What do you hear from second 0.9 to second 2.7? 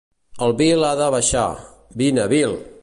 de baixar. Vine, Bill!